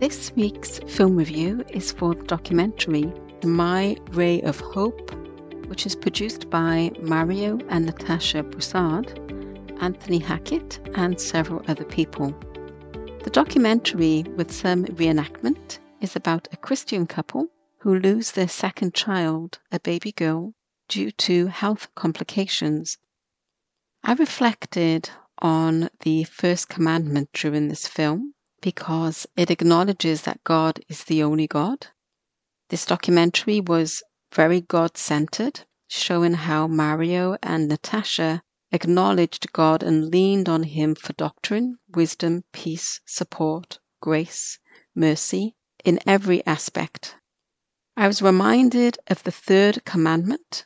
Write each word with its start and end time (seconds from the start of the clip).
This 0.00 0.32
week's 0.34 0.78
film 0.86 1.18
review 1.18 1.62
is 1.68 1.92
for 1.92 2.14
the 2.14 2.24
documentary 2.24 3.12
My 3.44 3.98
Ray 4.12 4.40
of 4.40 4.58
Hope, 4.58 5.14
which 5.66 5.84
is 5.84 5.94
produced 5.94 6.48
by 6.48 6.90
Mario 7.02 7.58
and 7.68 7.84
Natasha 7.84 8.42
Broussard, 8.42 9.12
Anthony 9.82 10.18
Hackett, 10.18 10.80
and 10.94 11.20
several 11.20 11.62
other 11.68 11.84
people. 11.84 12.30
The 13.24 13.30
documentary, 13.30 14.22
with 14.36 14.50
some 14.50 14.86
reenactment, 14.86 15.80
is 16.00 16.16
about 16.16 16.48
a 16.50 16.56
Christian 16.56 17.06
couple 17.06 17.48
who 17.80 17.98
lose 17.98 18.30
their 18.30 18.48
second 18.48 18.94
child, 18.94 19.58
a 19.70 19.80
baby 19.80 20.12
girl, 20.12 20.54
due 20.88 21.10
to 21.10 21.48
health 21.48 21.94
complications. 21.94 22.96
I 24.02 24.14
reflected 24.14 25.10
on 25.40 25.90
the 26.00 26.24
first 26.24 26.70
commandment 26.70 27.28
during 27.34 27.68
this 27.68 27.86
film 27.86 28.32
because 28.60 29.26
it 29.36 29.50
acknowledges 29.50 30.22
that 30.22 30.44
God 30.44 30.80
is 30.88 31.04
the 31.04 31.22
only 31.22 31.46
God. 31.46 31.88
This 32.68 32.86
documentary 32.86 33.60
was 33.60 34.02
very 34.32 34.60
God 34.60 34.96
centered, 34.96 35.60
showing 35.88 36.34
how 36.34 36.66
Mario 36.66 37.36
and 37.42 37.68
Natasha 37.68 38.42
acknowledged 38.70 39.52
God 39.52 39.82
and 39.82 40.10
leaned 40.10 40.48
on 40.48 40.62
Him 40.62 40.94
for 40.94 41.12
doctrine, 41.14 41.78
wisdom, 41.88 42.44
peace, 42.52 43.00
support, 43.04 43.78
grace, 44.00 44.58
mercy 44.94 45.56
in 45.84 45.98
every 46.06 46.44
aspect. 46.46 47.16
I 47.96 48.06
was 48.06 48.22
reminded 48.22 48.98
of 49.08 49.24
the 49.24 49.32
third 49.32 49.84
commandment 49.84 50.64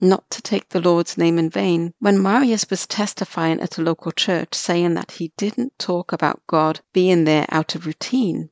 not 0.00 0.30
to 0.30 0.40
take 0.40 0.68
the 0.70 0.80
Lord's 0.80 1.18
name 1.18 1.38
in 1.38 1.50
vain 1.50 1.92
when 1.98 2.18
Mario 2.18 2.56
was 2.70 2.86
testifying 2.86 3.60
at 3.60 3.76
a 3.76 3.82
local 3.82 4.12
church 4.12 4.54
saying 4.54 4.94
that 4.94 5.12
he 5.12 5.32
didn't 5.36 5.78
talk 5.78 6.12
about 6.12 6.46
God 6.46 6.80
being 6.92 7.24
there 7.24 7.46
out 7.50 7.74
of 7.74 7.86
routine. 7.86 8.50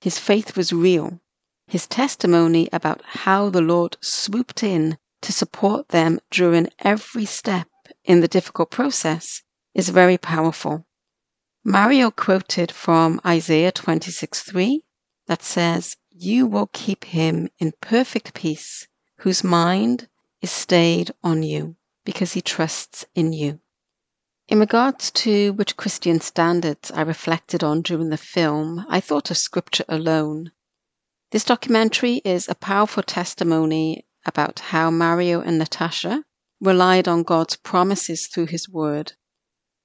His 0.00 0.18
faith 0.18 0.56
was 0.56 0.72
real. 0.72 1.20
His 1.66 1.86
testimony 1.86 2.68
about 2.72 3.02
how 3.04 3.50
the 3.50 3.62
Lord 3.62 3.96
swooped 4.00 4.62
in 4.62 4.98
to 5.22 5.32
support 5.32 5.88
them 5.88 6.20
during 6.30 6.68
every 6.80 7.24
step 7.24 7.68
in 8.04 8.20
the 8.20 8.28
difficult 8.28 8.70
process 8.70 9.42
is 9.74 9.88
very 9.88 10.18
powerful. 10.18 10.86
Mario 11.64 12.10
quoted 12.10 12.70
from 12.70 13.20
Isaiah 13.24 13.72
26 13.72 14.42
3 14.42 14.84
that 15.26 15.42
says, 15.42 15.96
You 16.10 16.46
will 16.46 16.68
keep 16.72 17.04
him 17.04 17.48
in 17.58 17.72
perfect 17.80 18.34
peace, 18.34 18.86
whose 19.20 19.42
mind 19.42 20.08
is 20.44 20.50
stayed 20.50 21.10
on 21.22 21.42
you 21.42 21.74
because 22.04 22.34
he 22.34 22.42
trusts 22.42 23.06
in 23.14 23.32
you. 23.32 23.58
In 24.46 24.60
regards 24.60 25.10
to 25.10 25.54
which 25.54 25.78
Christian 25.78 26.20
standards 26.20 26.90
I 26.90 27.00
reflected 27.00 27.64
on 27.64 27.80
during 27.80 28.10
the 28.10 28.18
film, 28.18 28.84
I 28.90 29.00
thought 29.00 29.30
of 29.30 29.38
scripture 29.38 29.86
alone. 29.88 30.52
This 31.30 31.46
documentary 31.46 32.16
is 32.26 32.46
a 32.46 32.54
powerful 32.54 33.02
testimony 33.02 34.06
about 34.26 34.58
how 34.58 34.90
Mario 34.90 35.40
and 35.40 35.56
Natasha 35.56 36.24
relied 36.60 37.08
on 37.08 37.22
God's 37.22 37.56
promises 37.56 38.26
through 38.26 38.48
his 38.48 38.68
word. 38.68 39.14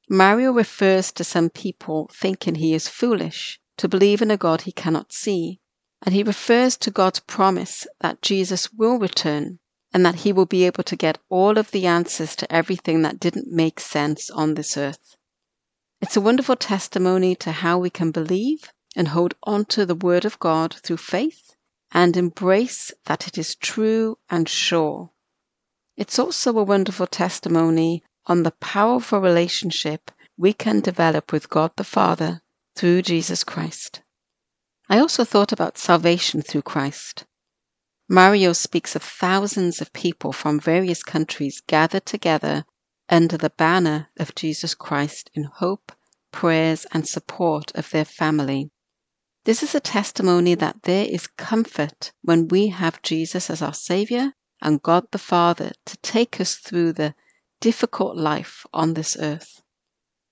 Mario 0.09 0.51
refers 0.51 1.09
to 1.13 1.23
some 1.23 1.49
people 1.49 2.11
thinking 2.13 2.55
he 2.55 2.73
is 2.73 2.89
foolish 2.89 3.61
to 3.77 3.87
believe 3.87 4.21
in 4.21 4.29
a 4.29 4.35
God 4.35 4.63
he 4.63 4.73
cannot 4.73 5.13
see, 5.13 5.61
and 6.01 6.13
he 6.13 6.21
refers 6.21 6.75
to 6.79 6.91
God's 6.91 7.21
promise 7.21 7.87
that 8.01 8.21
Jesus 8.21 8.73
will 8.73 8.99
return 8.99 9.59
and 9.93 10.05
that 10.05 10.15
he 10.15 10.31
will 10.31 10.45
be 10.45 10.65
able 10.65 10.83
to 10.83 10.95
get 10.95 11.17
all 11.29 11.57
of 11.57 11.71
the 11.71 11.87
answers 11.87 12.35
to 12.35 12.51
everything 12.51 13.01
that 13.01 13.19
didn't 13.19 13.51
make 13.51 13.79
sense 13.79 14.29
on 14.29 14.53
this 14.53 14.77
earth. 14.77 15.15
It's 16.01 16.15
a 16.15 16.21
wonderful 16.21 16.55
testimony 16.55 17.35
to 17.37 17.51
how 17.51 17.77
we 17.77 17.89
can 17.89 18.11
believe 18.11 18.71
and 18.95 19.09
hold 19.09 19.33
on 19.43 19.65
to 19.65 19.85
the 19.85 19.95
Word 19.95 20.25
of 20.25 20.39
God 20.39 20.75
through 20.83 20.97
faith 20.97 21.55
and 21.91 22.15
embrace 22.15 22.91
that 23.05 23.27
it 23.27 23.37
is 23.37 23.55
true 23.55 24.17
and 24.29 24.47
sure. 24.47 25.11
It's 25.97 26.19
also 26.19 26.57
a 26.57 26.63
wonderful 26.63 27.07
testimony 27.07 28.03
on 28.25 28.43
the 28.43 28.51
powerful 28.51 29.19
relationship 29.19 30.11
we 30.37 30.53
can 30.53 30.79
develop 30.79 31.33
with 31.33 31.49
God 31.49 31.71
the 31.75 31.83
Father 31.83 32.41
through 32.75 33.01
Jesus 33.01 33.43
Christ. 33.43 34.01
I 34.87 34.99
also 34.99 35.25
thought 35.25 35.51
about 35.51 35.77
salvation 35.77 36.41
through 36.41 36.61
Christ. 36.61 37.25
Mario 38.11 38.53
speaks 38.53 38.95
of 38.95 39.03
thousands 39.03 39.81
of 39.81 39.93
people 39.93 40.33
from 40.33 40.59
various 40.59 41.03
countries 41.03 41.61
gathered 41.67 42.07
together 42.07 42.65
under 43.07 43.37
the 43.37 43.51
banner 43.51 44.09
of 44.17 44.33
Jesus 44.33 44.73
Christ 44.73 45.29
in 45.35 45.43
hope, 45.43 45.91
prayers, 46.31 46.87
and 46.91 47.07
support 47.07 47.71
of 47.75 47.91
their 47.91 48.05
family. 48.05 48.71
This 49.43 49.61
is 49.61 49.75
a 49.75 49.79
testimony 49.79 50.55
that 50.55 50.81
there 50.83 51.05
is 51.05 51.27
comfort 51.27 52.11
when 52.23 52.47
we 52.47 52.69
have 52.69 53.03
Jesus 53.03 53.47
as 53.47 53.61
our 53.61 53.75
Savior 53.75 54.33
and 54.59 54.81
God 54.81 55.05
the 55.11 55.19
Father 55.19 55.73
to 55.85 55.97
take 55.97 56.41
us 56.41 56.55
through 56.55 56.93
the 56.93 57.13
difficult 57.59 58.17
life 58.17 58.65
on 58.73 58.95
this 58.95 59.17
earth. 59.19 59.61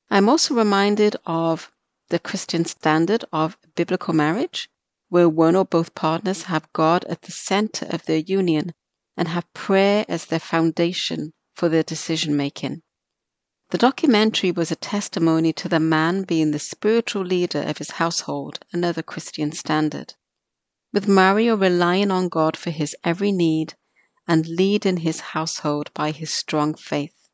I'm 0.10 0.30
also 0.30 0.56
reminded 0.56 1.16
of 1.28 1.72
the 2.10 2.18
Christian 2.18 2.66
standard 2.66 3.24
of 3.32 3.56
biblical 3.76 4.16
marriage 4.16 4.68
where 5.10 5.30
one 5.30 5.56
or 5.56 5.66
both 5.66 5.96
partners 5.96 6.44
have 6.44 6.72
God 6.74 7.04
at 7.06 7.22
the 7.22 7.32
center 7.32 7.86
of 7.90 8.06
their 8.06 8.18
union 8.18 8.74
and 9.16 9.28
have 9.30 9.52
prayer 9.54 10.06
as 10.08 10.26
their 10.26 10.40
foundation 10.40 11.34
for 11.56 11.70
their 11.70 11.84
decision 11.84 12.36
making. 12.36 12.82
The 13.70 13.78
documentary 13.78 14.52
was 14.52 14.72
a 14.72 14.76
testimony 14.76 15.52
to 15.54 15.68
the 15.68 15.80
man 15.80 16.24
being 16.24 16.52
the 16.52 16.60
spiritual 16.60 17.24
leader 17.24 17.62
of 17.62 17.80
his 17.80 17.92
household, 17.92 18.60
another 18.72 19.04
Christian 19.04 19.52
standard. 19.52 20.14
With 20.94 21.08
Mario 21.08 21.58
relying 21.58 22.12
on 22.12 22.30
God 22.30 22.56
for 22.56 22.70
his 22.70 22.96
every 23.04 23.32
need 23.32 23.74
and 24.28 24.48
leading 24.48 24.98
his 24.98 25.20
household 25.20 25.92
by 25.94 26.12
his 26.12 26.32
strong 26.32 26.76
faith. 26.76 27.30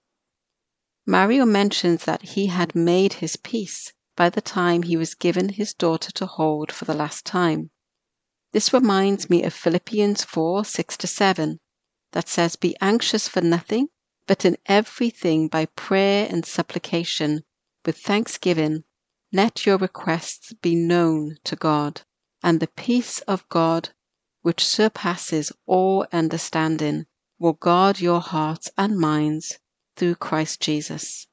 Mario 1.05 1.45
mentions 1.45 2.05
that 2.05 2.21
he 2.21 2.47
had 2.47 2.75
made 2.75 3.13
his 3.13 3.35
peace 3.35 3.93
by 4.15 4.29
the 4.29 4.41
time 4.41 4.83
he 4.83 4.95
was 4.95 5.15
given 5.15 5.49
his 5.49 5.73
daughter 5.73 6.11
to 6.11 6.25
hold 6.25 6.71
for 6.71 6.85
the 6.85 6.93
last 6.93 7.25
time. 7.25 7.71
This 8.51 8.71
reminds 8.71 9.29
me 9.29 9.41
of 9.43 9.53
Philippians 9.53 10.23
4 10.23 10.63
6 10.63 10.97
to 10.97 11.07
7, 11.07 11.59
that 12.11 12.29
says, 12.29 12.55
Be 12.55 12.77
anxious 12.79 13.27
for 13.27 13.41
nothing, 13.41 13.87
but 14.27 14.45
in 14.45 14.57
everything 14.67 15.47
by 15.47 15.65
prayer 15.65 16.27
and 16.29 16.45
supplication, 16.45 17.43
with 17.85 17.97
thanksgiving, 17.97 18.83
let 19.31 19.65
your 19.65 19.77
requests 19.77 20.53
be 20.61 20.75
known 20.75 21.37
to 21.43 21.55
God, 21.55 22.03
and 22.43 22.59
the 22.59 22.67
peace 22.67 23.19
of 23.21 23.49
God, 23.49 23.89
which 24.43 24.63
surpasses 24.63 25.51
all 25.65 26.05
understanding, 26.11 27.07
will 27.39 27.53
guard 27.53 27.99
your 27.99 28.21
hearts 28.21 28.69
and 28.77 28.99
minds 28.99 29.57
through 29.95 30.15
Christ 30.15 30.61
Jesus. 30.61 31.25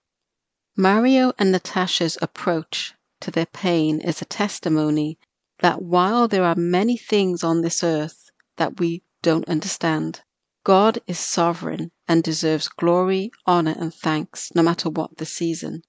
Mario 0.82 1.34
and 1.38 1.52
Natasha's 1.52 2.16
approach 2.22 2.94
to 3.20 3.30
their 3.30 3.44
pain 3.44 4.00
is 4.00 4.22
a 4.22 4.24
testimony 4.24 5.18
that 5.58 5.82
while 5.82 6.26
there 6.26 6.42
are 6.42 6.54
many 6.54 6.96
things 6.96 7.44
on 7.44 7.60
this 7.60 7.84
earth 7.84 8.30
that 8.56 8.80
we 8.80 9.02
don't 9.20 9.46
understand, 9.46 10.22
God 10.64 10.98
is 11.06 11.18
sovereign 11.18 11.90
and 12.08 12.22
deserves 12.22 12.68
glory, 12.68 13.30
honor, 13.44 13.74
and 13.78 13.92
thanks 13.92 14.54
no 14.54 14.62
matter 14.62 14.88
what 14.88 15.18
the 15.18 15.26
season. 15.26 15.82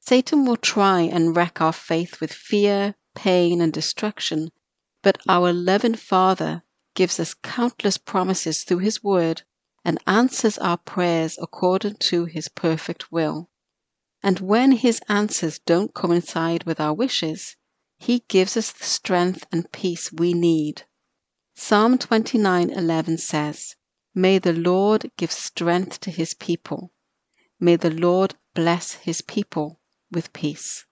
Satan 0.00 0.46
will 0.46 0.56
try 0.56 1.02
and 1.02 1.36
wreck 1.36 1.60
our 1.60 1.74
faith 1.74 2.18
with 2.18 2.32
fear, 2.32 2.94
pain, 3.14 3.60
and 3.60 3.74
destruction, 3.74 4.48
but 5.02 5.18
our 5.28 5.52
loving 5.52 5.96
Father 5.96 6.62
gives 6.94 7.20
us 7.20 7.34
countless 7.34 7.98
promises 7.98 8.64
through 8.64 8.78
His 8.78 9.04
Word 9.04 9.42
and 9.84 10.02
answers 10.06 10.56
our 10.56 10.78
prayers 10.78 11.38
according 11.42 11.96
to 11.96 12.24
His 12.24 12.48
perfect 12.48 13.12
will. 13.12 13.50
And 14.26 14.40
when 14.40 14.72
his 14.72 15.02
answers 15.06 15.58
don't 15.58 15.92
coincide 15.92 16.64
with 16.64 16.80
our 16.80 16.94
wishes, 16.94 17.56
he 17.98 18.24
gives 18.26 18.56
us 18.56 18.72
the 18.72 18.84
strength 18.84 19.44
and 19.52 19.70
peace 19.70 20.10
we 20.10 20.32
need. 20.32 20.84
Psalm 21.54 21.98
29:11 21.98 23.18
says, 23.18 23.76
"May 24.14 24.38
the 24.38 24.54
Lord 24.54 25.10
give 25.18 25.30
strength 25.30 26.00
to 26.00 26.10
his 26.10 26.32
people. 26.32 26.94
May 27.60 27.76
the 27.76 27.90
Lord 27.90 28.36
bless 28.54 28.92
his 28.92 29.20
people 29.20 29.78
with 30.10 30.32
peace." 30.32 30.86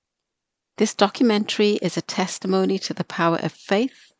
This 0.76 0.92
documentary 0.92 1.76
is 1.76 1.96
a 1.96 2.02
testimony 2.02 2.78
to 2.80 2.92
the 2.92 3.02
power 3.02 3.38
of 3.38 3.52
faith, 3.52 4.12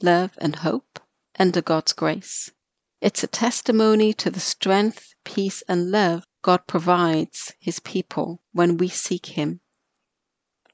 love, 0.00 0.38
and 0.38 0.54
hope 0.54 1.00
under 1.40 1.60
God's 1.60 1.92
grace. 1.92 2.52
It's 3.00 3.24
a 3.24 3.26
testimony 3.26 4.14
to 4.14 4.30
the 4.30 4.38
strength, 4.38 5.14
peace, 5.24 5.64
and 5.66 5.90
love 5.90 6.24
God 6.42 6.66
provides 6.66 7.52
his 7.58 7.80
people 7.80 8.42
when 8.52 8.76
we 8.78 8.88
seek 8.88 9.26
him. 9.26 9.60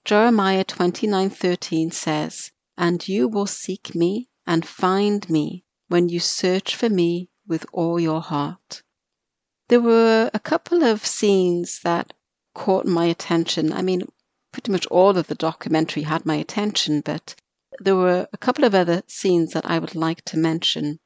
Jeremiah 0.05 0.65
29:13 0.65 1.91
says, 1.91 2.53
"And 2.77 3.07
you 3.09 3.27
will 3.27 3.49
seek 3.49 3.95
me 3.95 4.29
and 4.47 4.65
find 4.67 5.29
me 5.29 5.65
when 5.89 6.09
you 6.09 6.21
search 6.21 6.77
for 6.77 6.89
me 6.89 7.31
with 7.47 7.67
all 7.73 7.99
your 7.99 8.21
heart." 8.21 8.83
There 9.69 9.81
were 9.81 10.31
a 10.33 10.39
couple 10.39 10.85
of 10.85 11.05
scenes 11.05 11.81
that 11.81 12.13
caught 12.55 12.87
my 12.87 13.07
attention. 13.07 13.73
I 13.73 13.83
mean, 13.83 14.03
pretty 14.53 14.71
much 14.71 14.87
all 14.87 15.19
of 15.19 15.27
the 15.27 15.35
documentary 15.35 16.05
had 16.05 16.25
my 16.25 16.37
attention, 16.37 17.01
but 17.01 17.35
there 17.81 17.97
were 17.97 18.29
a 18.33 18.39
couple 18.39 18.65
of 18.65 18.75
other 18.75 19.03
scenes 19.09 19.53
that 19.53 19.67
I 19.67 19.81
would 19.81 19.97
like 19.97 20.25
to 20.27 20.37
mention. 20.37 21.01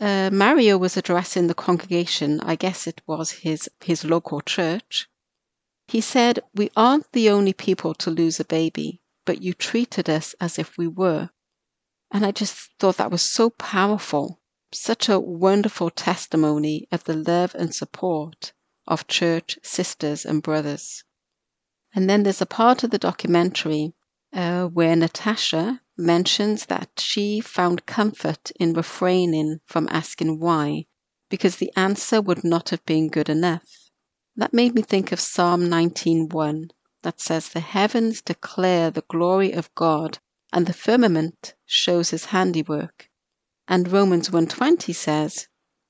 Uh, 0.00 0.30
Mario 0.32 0.78
was 0.78 0.96
addressing 0.96 1.46
the 1.46 1.54
congregation, 1.54 2.40
I 2.40 2.56
guess 2.56 2.86
it 2.86 3.02
was 3.06 3.30
his, 3.30 3.68
his 3.84 4.02
local 4.02 4.40
church. 4.40 5.10
He 5.88 6.00
said, 6.00 6.40
We 6.54 6.70
aren't 6.74 7.12
the 7.12 7.28
only 7.28 7.52
people 7.52 7.92
to 7.94 8.10
lose 8.10 8.40
a 8.40 8.46
baby, 8.46 9.02
but 9.26 9.42
you 9.42 9.52
treated 9.52 10.08
us 10.08 10.34
as 10.40 10.58
if 10.58 10.78
we 10.78 10.88
were. 10.88 11.28
And 12.10 12.24
I 12.24 12.30
just 12.30 12.70
thought 12.78 12.96
that 12.96 13.10
was 13.10 13.20
so 13.20 13.50
powerful, 13.50 14.40
such 14.72 15.10
a 15.10 15.20
wonderful 15.20 15.90
testimony 15.90 16.88
of 16.90 17.04
the 17.04 17.16
love 17.16 17.54
and 17.54 17.74
support 17.74 18.54
of 18.86 19.06
church 19.06 19.58
sisters 19.62 20.24
and 20.24 20.42
brothers. 20.42 21.04
And 21.94 22.08
then 22.08 22.22
there's 22.22 22.40
a 22.40 22.46
part 22.46 22.82
of 22.84 22.90
the 22.90 22.98
documentary 22.98 23.92
uh, 24.32 24.66
where 24.66 24.94
Natasha 24.94 25.80
mentions 25.96 26.66
that 26.66 26.88
she 26.98 27.40
found 27.40 27.86
comfort 27.86 28.52
in 28.60 28.72
refraining 28.72 29.60
from 29.66 29.88
asking 29.90 30.38
why, 30.38 30.86
because 31.28 31.56
the 31.56 31.72
answer 31.76 32.20
would 32.20 32.44
not 32.44 32.70
have 32.70 32.84
been 32.86 33.08
good 33.08 33.28
enough. 33.28 33.90
That 34.36 34.54
made 34.54 34.74
me 34.74 34.82
think 34.82 35.10
of 35.12 35.20
Psalm 35.20 35.62
19:1 35.68 36.70
that 37.02 37.20
says, 37.20 37.48
The 37.48 37.60
heavens 37.60 38.22
declare 38.22 38.90
the 38.90 39.04
glory 39.08 39.52
of 39.52 39.74
God, 39.74 40.18
and 40.52 40.66
the 40.66 40.72
firmament 40.72 41.54
shows 41.66 42.10
his 42.10 42.26
handiwork. 42.26 43.10
And 43.66 43.90
Romans 43.90 44.30
1:20 44.30 44.94
says, 44.94 45.48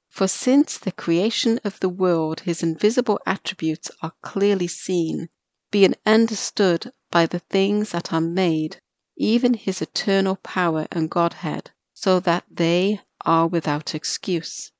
For 0.08 0.26
since 0.26 0.78
the 0.78 0.92
creation 0.92 1.60
of 1.62 1.78
the 1.80 1.88
world 1.88 2.40
his 2.40 2.62
invisible 2.62 3.20
attributes 3.26 3.90
are 4.02 4.14
clearly 4.22 4.66
seen, 4.66 5.28
being 5.70 5.94
understood 6.04 6.92
by 7.10 7.26
the 7.26 7.38
things 7.38 7.90
that 7.90 8.12
are 8.12 8.20
made, 8.20 8.80
even 9.16 9.54
his 9.54 9.80
eternal 9.80 10.36
power 10.36 10.86
and 10.90 11.10
Godhead, 11.10 11.70
so 11.94 12.18
that 12.20 12.44
they 12.50 13.00
are 13.24 13.46
without 13.46 13.94
excuse. 13.94 14.72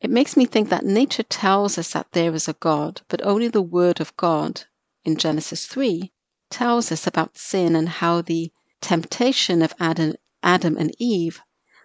It 0.00 0.10
makes 0.10 0.36
me 0.36 0.44
think 0.44 0.68
that 0.68 0.84
nature 0.84 1.22
tells 1.22 1.78
us 1.78 1.92
that 1.92 2.12
there 2.12 2.34
is 2.34 2.48
a 2.48 2.52
God, 2.52 3.00
but 3.08 3.24
only 3.24 3.48
the 3.48 3.62
Word 3.62 4.00
of 4.00 4.16
God 4.16 4.64
in 5.04 5.16
Genesis 5.16 5.66
3 5.66 6.12
tells 6.50 6.92
us 6.92 7.06
about 7.06 7.38
sin 7.38 7.74
and 7.74 7.88
how 7.88 8.20
the 8.20 8.52
temptation 8.80 9.62
of 9.62 9.74
Adam, 9.80 10.14
Adam 10.42 10.76
and 10.76 10.94
Eve 10.98 11.40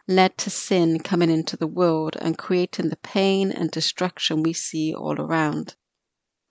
led 0.07 0.37
to 0.37 0.49
sin 0.49 0.99
coming 0.99 1.29
into 1.29 1.55
the 1.55 1.67
world 1.67 2.17
and 2.19 2.37
creating 2.37 2.89
the 2.89 2.97
pain 2.97 3.51
and 3.51 3.71
destruction 3.71 4.43
we 4.43 4.53
see 4.53 4.93
all 4.93 5.19
around. 5.19 5.75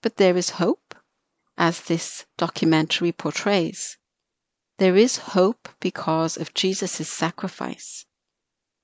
But 0.01 0.17
there 0.17 0.35
is 0.35 0.51
hope, 0.51 0.95
as 1.57 1.81
this 1.81 2.25
documentary 2.37 3.11
portrays. 3.11 3.97
There 4.77 4.95
is 4.95 5.17
hope 5.17 5.69
because 5.79 6.37
of 6.37 6.53
Jesus' 6.53 7.07
sacrifice. 7.09 8.05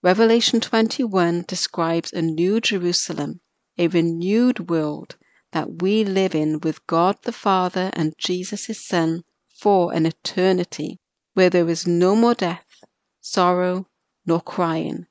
Revelation 0.04 0.60
21 0.60 1.46
describes 1.48 2.14
a 2.14 2.22
new 2.22 2.62
Jerusalem, 2.62 3.42
a 3.78 3.88
renewed 3.88 4.69
world 4.69 5.16
that 5.52 5.81
we 5.81 6.04
live 6.04 6.36
in 6.36 6.60
with 6.60 6.86
God 6.88 7.18
the 7.24 7.31
Father 7.31 7.90
and 7.94 8.14
Jesus 8.18 8.66
his 8.66 8.86
Son 8.86 9.24
for 9.50 9.94
an 9.94 10.06
eternity, 10.06 11.00
where 11.34 11.50
there 11.50 11.68
is 11.68 11.88
no 11.88 12.16
more 12.16 12.36
death, 12.36 12.84
sorrow, 13.22 13.88
nor 14.25 14.40
crying. 14.40 15.08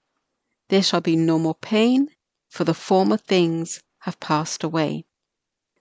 There 0.69 0.83
shall 0.83 1.01
be 1.01 1.17
no 1.17 1.39
more 1.39 1.55
pain, 1.55 2.09
for 2.49 2.65
the 2.65 2.75
former 2.75 3.17
things 3.17 3.83
have 4.01 4.21
passed 4.21 4.63
away. 4.63 5.05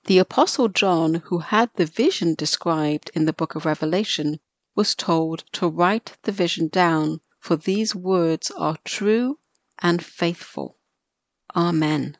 The 0.08 0.20
Apostle 0.20 0.68
John, 0.68 1.16
who 1.16 1.40
had 1.40 1.72
the 1.74 1.88
vision 1.88 2.36
described 2.36 3.10
in 3.16 3.26
the 3.26 3.34
book 3.34 3.56
of 3.56 3.66
Revelation, 3.66 4.40
was 4.76 4.94
told 4.94 5.46
to 5.54 5.68
write 5.68 6.16
the 6.22 6.32
vision 6.32 6.68
down, 6.68 7.22
for 7.40 7.56
these 7.56 7.96
words 7.96 8.52
are 8.52 8.78
true 8.86 9.40
and 9.80 10.06
faithful. 10.06 10.78
Amen. 11.56 12.20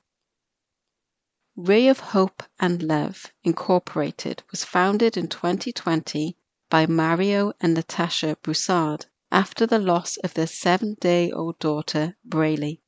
Ray 1.56 1.88
of 1.88 2.00
Hope 2.00 2.42
and 2.60 2.82
Love 2.82 3.32
Incorporated 3.44 4.42
was 4.50 4.66
founded 4.66 5.16
in 5.16 5.28
2020 5.28 6.36
by 6.72 6.88
Mario 6.88 7.54
and 7.62 7.76
Natasha 7.76 8.36
Broussard 8.42 9.06
after 9.32 9.68
the 9.68 9.78
loss 9.78 10.18
of 10.18 10.34
their 10.34 10.48
seven 10.48 10.96
day 11.00 11.32
old 11.32 11.60
daughter, 11.60 12.18
Braylee. 12.28 12.82